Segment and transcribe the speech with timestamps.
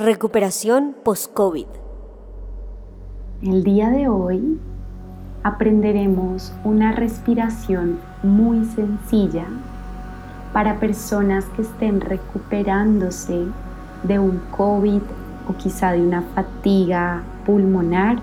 [0.00, 1.66] Recuperación post-COVID.
[3.42, 4.60] El día de hoy
[5.42, 9.46] aprenderemos una respiración muy sencilla
[10.52, 13.46] para personas que estén recuperándose
[14.04, 15.02] de un COVID
[15.48, 18.20] o quizá de una fatiga pulmonar,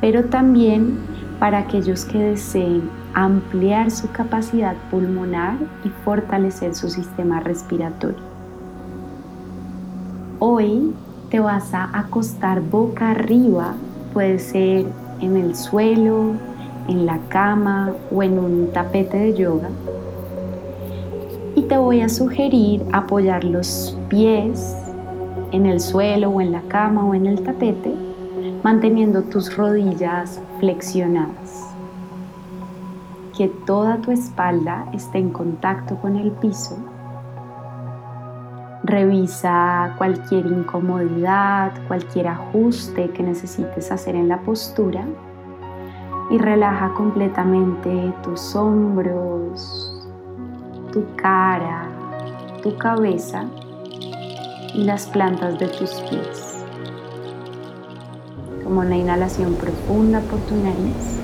[0.00, 0.98] pero también
[1.38, 8.35] para aquellos que deseen ampliar su capacidad pulmonar y fortalecer su sistema respiratorio.
[10.38, 10.92] Hoy
[11.30, 13.72] te vas a acostar boca arriba,
[14.12, 14.84] puede ser
[15.22, 16.34] en el suelo,
[16.88, 19.70] en la cama o en un tapete de yoga.
[21.54, 24.76] Y te voy a sugerir apoyar los pies
[25.52, 27.94] en el suelo o en la cama o en el tapete,
[28.62, 31.66] manteniendo tus rodillas flexionadas.
[33.34, 36.76] Que toda tu espalda esté en contacto con el piso
[38.86, 45.04] Revisa cualquier incomodidad, cualquier ajuste que necesites hacer en la postura
[46.30, 50.06] y relaja completamente tus hombros,
[50.92, 51.88] tu cara,
[52.62, 53.46] tu cabeza
[54.72, 56.64] y las plantas de tus pies.
[58.62, 61.18] Como una inhalación profunda por tu nariz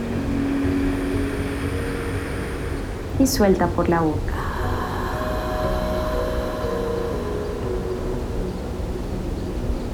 [3.20, 4.41] y suelta por la boca.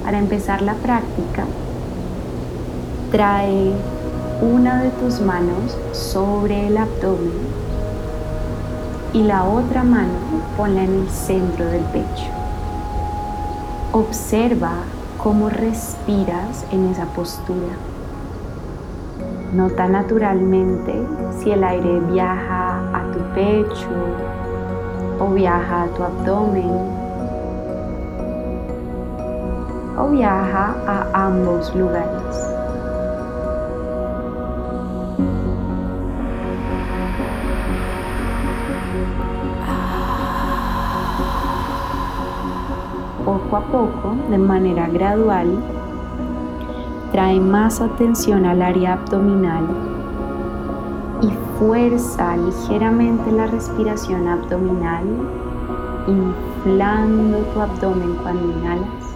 [0.08, 1.44] Para empezar la práctica,
[3.10, 3.72] trae
[4.40, 7.30] una de tus manos sobre el abdomen
[9.12, 10.14] y la otra mano
[10.56, 12.24] ponla en el centro del pecho.
[13.92, 14.76] Observa
[15.22, 17.76] cómo respiras en esa postura.
[19.52, 21.06] Nota naturalmente
[21.38, 23.90] si el aire viaja a tu pecho
[25.20, 26.97] o viaja a tu abdomen
[29.98, 32.54] o viaja a ambos lugares.
[43.24, 45.58] Poco a poco, de manera gradual,
[47.12, 49.64] trae más atención al área abdominal
[51.20, 55.04] y fuerza ligeramente la respiración abdominal,
[56.06, 59.07] inflando tu abdomen cuando inhalas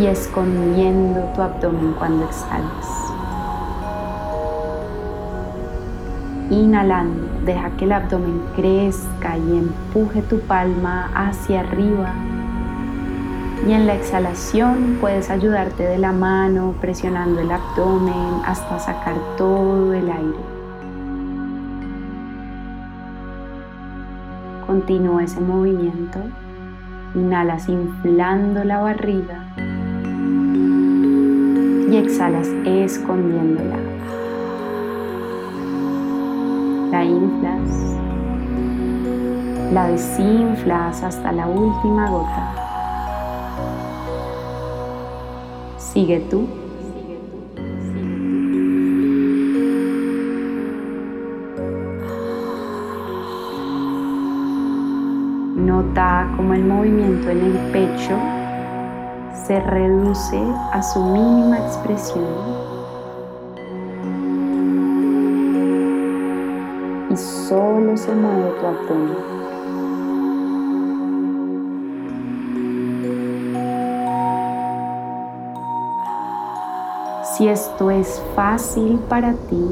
[0.00, 3.12] y escondiendo tu abdomen cuando exhalas.
[6.50, 12.12] Inhalando, deja que el abdomen crezca y empuje tu palma hacia arriba.
[13.66, 19.94] Y en la exhalación puedes ayudarte de la mano presionando el abdomen hasta sacar todo
[19.94, 20.38] el aire.
[24.66, 26.20] Continúa ese movimiento.
[27.14, 29.45] Inhalas inflando la barriga
[31.90, 33.76] y exhalas escondiéndola.
[36.90, 37.96] La inflas,
[39.72, 42.54] la desinflas hasta la última gota.
[45.78, 46.46] Sigue tú.
[55.56, 58.45] Nota como el movimiento en el pecho
[59.44, 60.42] se reduce
[60.72, 62.24] a su mínima expresión
[67.10, 69.36] y solo se mueve tu abdomen.
[77.36, 79.66] Si esto es fácil para ti,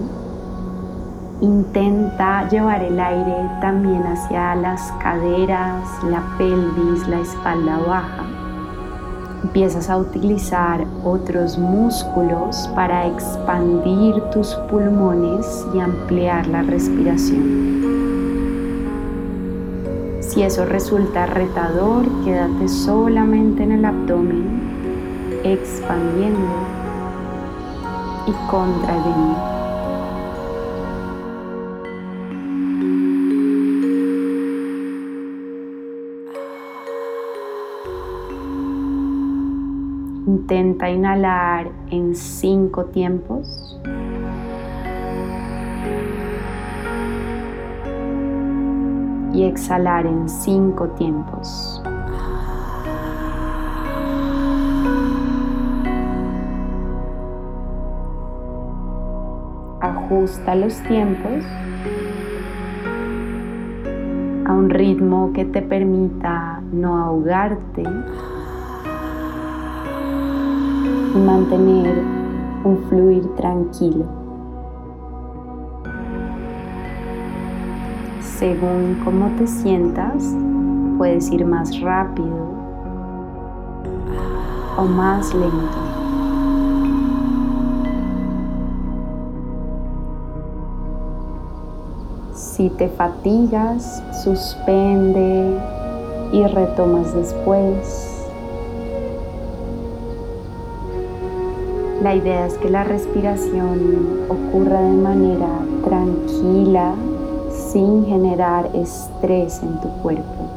[1.41, 8.24] intenta llevar el aire también hacia las caderas, la pelvis, la espalda baja
[9.45, 17.83] empiezas a utilizar otros músculos para expandir tus pulmones y ampliar la respiración.
[20.23, 26.41] Si eso resulta retador, quédate solamente en el abdomen, expandiendo
[28.27, 29.64] y contrayendo.
[40.27, 43.79] Intenta inhalar en cinco tiempos.
[49.35, 51.83] Y exhalar en cinco tiempos.
[59.81, 61.45] Ajusta los tiempos
[64.47, 67.83] a un ritmo que te permita no ahogarte
[71.19, 72.03] mantener
[72.65, 74.05] un fluir tranquilo.
[78.21, 80.35] Según cómo te sientas,
[80.99, 82.55] puedes ir más rápido
[84.77, 85.79] o más lento.
[92.35, 95.59] Si te fatigas, suspende
[96.33, 98.14] y retomas después.
[102.05, 105.49] La idea es que la respiración ocurra de manera
[105.83, 106.95] tranquila,
[107.73, 110.51] sin generar estrés en tu cuerpo.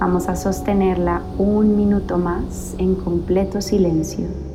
[0.00, 4.51] Vamos a sostenerla un minuto más en completo silencio.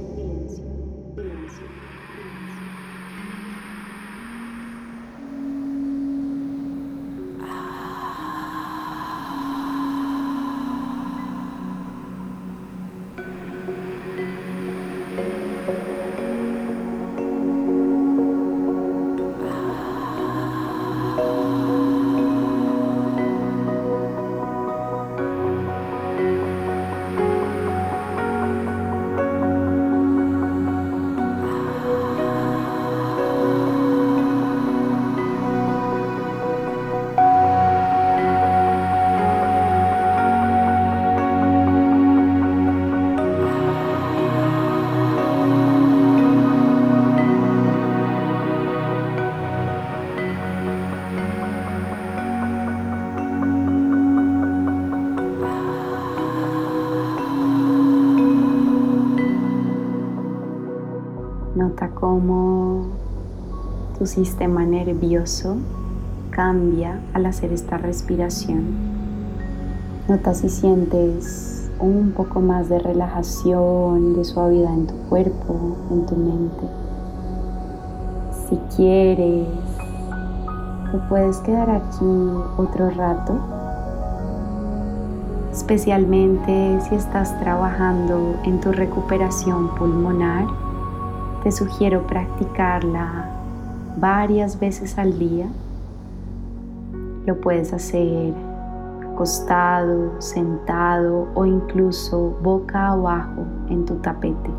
[61.99, 62.85] Cómo
[63.97, 65.57] tu sistema nervioso
[66.29, 68.65] cambia al hacer esta respiración.
[70.07, 76.15] Nota si sientes un poco más de relajación, de suavidad en tu cuerpo, en tu
[76.15, 76.67] mente.
[78.47, 79.47] Si quieres,
[80.91, 82.05] te puedes quedar aquí
[82.57, 83.33] otro rato,
[85.51, 90.45] especialmente si estás trabajando en tu recuperación pulmonar
[91.47, 93.29] te sugiero practicarla
[93.95, 95.47] varias veces al día.
[97.25, 98.33] Lo puedes hacer
[99.13, 104.49] acostado, sentado o incluso boca abajo en tu tapete.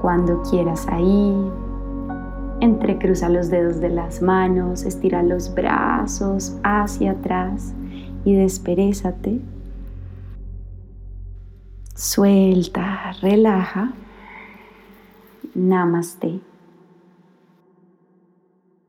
[0.00, 1.34] Cuando quieras ahí,
[2.60, 7.74] entrecruza los dedos de las manos, estira los brazos hacia atrás
[8.24, 9.40] y desperezate.
[11.96, 13.94] Suelta, relaja.
[15.58, 16.40] Namaste.